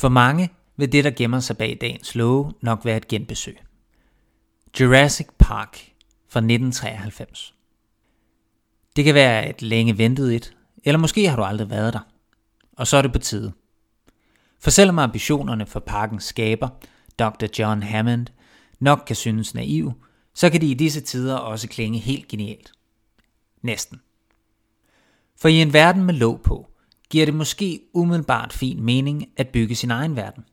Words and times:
For 0.00 0.08
mange 0.08 0.50
vil 0.76 0.92
det, 0.92 1.04
der 1.04 1.10
gemmer 1.10 1.40
sig 1.40 1.56
bag 1.56 1.78
dagens 1.80 2.14
love, 2.14 2.52
nok 2.60 2.84
være 2.84 2.96
et 2.96 3.08
genbesøg. 3.08 3.58
Jurassic 4.80 5.26
Park 5.38 5.92
fra 6.28 6.40
1993. 6.40 7.54
Det 8.96 9.04
kan 9.04 9.14
være 9.14 9.48
et 9.50 9.62
længe 9.62 9.98
ventet 9.98 10.36
et, 10.36 10.56
eller 10.84 10.98
måske 10.98 11.28
har 11.28 11.36
du 11.36 11.42
aldrig 11.42 11.70
været 11.70 11.92
der. 11.92 12.00
Og 12.76 12.86
så 12.86 12.96
er 12.96 13.02
det 13.02 13.12
på 13.12 13.18
tide. 13.18 13.52
For 14.60 14.70
selvom 14.70 14.98
ambitionerne 14.98 15.66
for 15.66 15.80
parkens 15.80 16.24
skaber, 16.24 16.68
Dr. 17.18 17.46
John 17.58 17.82
Hammond, 17.82 18.26
nok 18.78 19.02
kan 19.06 19.16
synes 19.16 19.54
naiv, 19.54 19.92
så 20.34 20.50
kan 20.50 20.60
de 20.60 20.66
i 20.66 20.74
disse 20.74 21.00
tider 21.00 21.36
også 21.36 21.68
klinge 21.68 21.98
helt 21.98 22.28
genialt. 22.28 22.72
Næsten. 23.62 24.00
For 25.36 25.48
i 25.48 25.62
en 25.62 25.72
verden 25.72 26.04
med 26.04 26.14
låg 26.14 26.40
på, 26.42 26.69
giver 27.10 27.24
det 27.24 27.34
måske 27.34 27.80
umiddelbart 27.94 28.52
fin 28.52 28.82
mening 28.82 29.28
at 29.36 29.48
bygge 29.48 29.74
sin 29.74 29.90
egen 29.90 30.16
verden. 30.16 30.44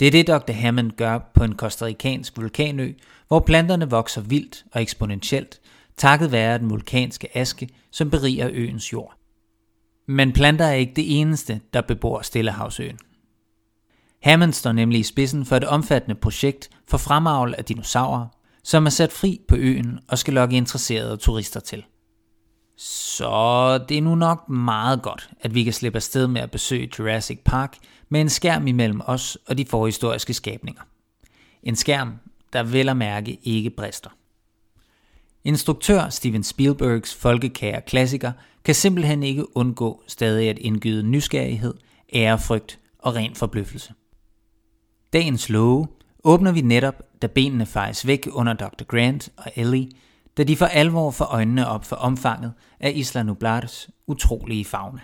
Det 0.00 0.06
er 0.08 0.12
det, 0.12 0.26
Dr. 0.26 0.52
Hammond 0.52 0.90
gør 0.90 1.18
på 1.34 1.44
en 1.44 1.54
kostarikansk 1.54 2.36
vulkanø, 2.36 2.92
hvor 3.28 3.40
planterne 3.40 3.90
vokser 3.90 4.20
vildt 4.20 4.64
og 4.72 4.82
eksponentielt, 4.82 5.60
takket 5.96 6.32
være 6.32 6.58
den 6.58 6.70
vulkanske 6.70 7.36
aske, 7.36 7.68
som 7.90 8.10
beriger 8.10 8.48
øens 8.52 8.92
jord. 8.92 9.16
Men 10.08 10.32
planter 10.32 10.64
er 10.64 10.72
ikke 10.72 10.92
det 10.96 11.20
eneste, 11.20 11.60
der 11.74 11.80
bebor 11.80 12.22
Stillehavsøen. 12.22 12.98
Hammond 14.22 14.52
står 14.52 14.72
nemlig 14.72 15.00
i 15.00 15.02
spidsen 15.02 15.44
for 15.44 15.56
et 15.56 15.64
omfattende 15.64 16.14
projekt 16.14 16.70
for 16.88 16.98
fremavl 16.98 17.54
af 17.58 17.64
dinosaurer, 17.64 18.26
som 18.64 18.86
er 18.86 18.90
sat 18.90 19.12
fri 19.12 19.40
på 19.48 19.56
øen 19.56 19.98
og 20.08 20.18
skal 20.18 20.34
lokke 20.34 20.56
interesserede 20.56 21.16
turister 21.16 21.60
til. 21.60 21.84
Så 22.82 23.78
det 23.88 23.98
er 23.98 24.02
nu 24.02 24.14
nok 24.14 24.48
meget 24.48 25.02
godt, 25.02 25.30
at 25.40 25.54
vi 25.54 25.64
kan 25.64 25.72
slippe 25.72 25.96
afsted 25.96 26.26
med 26.26 26.40
at 26.40 26.50
besøge 26.50 26.90
Jurassic 26.98 27.38
Park 27.44 27.76
med 28.08 28.20
en 28.20 28.28
skærm 28.28 28.66
imellem 28.66 29.00
os 29.04 29.38
og 29.46 29.58
de 29.58 29.66
forhistoriske 29.66 30.34
skabninger. 30.34 30.82
En 31.62 31.76
skærm, 31.76 32.14
der 32.52 32.62
vel 32.62 32.88
at 32.88 32.96
mærke 32.96 33.38
ikke 33.42 33.70
brister. 33.70 34.10
Instruktør 35.44 36.08
Steven 36.08 36.42
Spielbergs 36.42 37.14
folkekære 37.14 37.80
klassiker 37.80 38.32
kan 38.64 38.74
simpelthen 38.74 39.22
ikke 39.22 39.56
undgå 39.56 40.02
stadig 40.06 40.48
at 40.48 40.58
indgyde 40.58 41.02
nysgerrighed, 41.02 41.74
ærefrygt 42.14 42.78
og 42.98 43.14
ren 43.14 43.34
forbløffelse. 43.34 43.94
Dagens 45.12 45.48
love 45.48 45.88
åbner 46.24 46.52
vi 46.52 46.60
netop, 46.60 47.02
da 47.22 47.26
benene 47.26 47.66
fejes 47.66 48.06
væk 48.06 48.28
under 48.32 48.52
Dr. 48.52 48.84
Grant 48.84 49.28
og 49.36 49.52
Ellie, 49.56 49.88
da 50.40 50.44
de 50.44 50.56
for 50.56 50.66
alvor 50.66 51.10
får 51.10 51.24
øjnene 51.24 51.66
op 51.66 51.84
for 51.84 51.96
omfanget 51.96 52.54
af 52.80 52.92
Isla 52.94 53.22
Nublars 53.22 53.90
utrolige 54.06 54.64
fauna. 54.64 55.00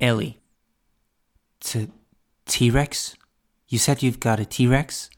Ellie. 0.00 0.34
T-Rex? 2.46 3.14
You 3.72 3.78
said 3.78 4.02
you've 4.02 4.20
got 4.20 4.40
a 4.40 4.44
T-Rex? 4.44 5.10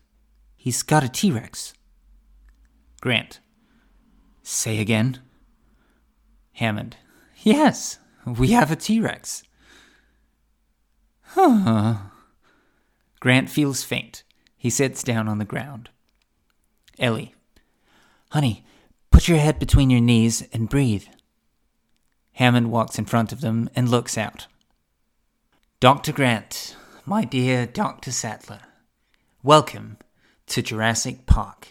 He's 0.66 0.82
got 0.82 1.04
a 1.04 1.08
T-Rex. 1.08 1.74
Grant. 3.00 3.40
Say 4.42 4.80
again. 4.80 5.16
Hammond. 6.52 6.96
Yes, 7.46 8.00
we 8.26 8.48
have 8.48 8.72
a 8.72 8.76
T-Rex. 8.76 9.44
Huh. 11.20 11.94
Grant 13.20 13.48
feels 13.48 13.84
faint. 13.84 14.24
He 14.56 14.70
sits 14.70 15.04
down 15.04 15.28
on 15.28 15.38
the 15.38 15.44
ground. 15.44 15.90
Ellie. 16.98 17.34
Honey, 18.32 18.62
put 19.10 19.26
your 19.26 19.38
head 19.38 19.58
between 19.58 19.90
your 19.90 20.00
knees 20.00 20.44
and 20.52 20.68
breathe. 20.68 21.02
Hammond 22.32 22.70
walks 22.70 22.96
in 22.96 23.06
front 23.06 23.32
of 23.32 23.40
them 23.40 23.68
and 23.74 23.88
looks 23.88 24.16
out. 24.16 24.46
Dr. 25.82 26.12
Grant, 26.12 26.76
my 27.04 27.24
dear 27.24 27.66
Dr. 27.66 28.12
Sattler, 28.12 28.60
welcome 29.42 29.96
to 30.46 30.62
Jurassic 30.62 31.26
Park. 31.26 31.66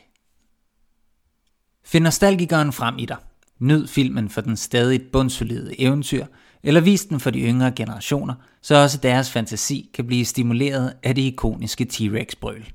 Find 1.84 2.04
nostalgikeren 2.04 2.74
frem 2.74 3.00
i 3.00 3.06
dig. 3.06 3.18
Nyd 3.60 3.88
filmen 3.88 4.30
for 4.30 4.42
den 4.42 4.58
stadig 4.58 5.12
bundsolide 5.12 5.82
eventyr, 5.82 6.26
eller 6.64 6.82
vis 6.82 7.06
den 7.06 7.20
for 7.20 7.30
de 7.32 7.40
yngre 7.40 7.72
generationer, 7.72 8.36
så 8.62 8.76
også 8.76 8.98
deres 8.98 9.32
fantasi 9.32 9.90
kan 9.94 10.08
blive 10.08 10.26
stimuleret 10.26 10.94
af 11.04 11.16
det 11.16 11.22
ikoniske 11.22 11.86
T-Rex-brøl. 11.86 12.74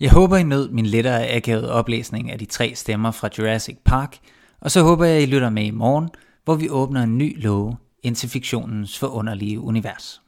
Jeg 0.00 0.10
håber, 0.10 0.36
I 0.36 0.42
nød 0.42 0.70
min 0.70 0.86
lettere 0.86 1.28
akavet 1.28 1.70
oplæsning 1.70 2.30
af 2.30 2.38
de 2.38 2.44
tre 2.44 2.74
stemmer 2.74 3.10
fra 3.10 3.28
Jurassic 3.38 3.76
Park, 3.84 4.18
og 4.60 4.70
så 4.70 4.82
håber 4.82 5.04
jeg, 5.04 5.22
I 5.22 5.26
lytter 5.26 5.50
med 5.50 5.64
i 5.64 5.70
morgen, 5.70 6.08
hvor 6.44 6.54
vi 6.54 6.68
åbner 6.68 7.02
en 7.02 7.18
ny 7.18 7.42
låge 7.42 7.76
ind 8.02 8.16
til 8.16 8.28
fiktionens 8.28 8.98
forunderlige 8.98 9.60
univers. 9.60 10.23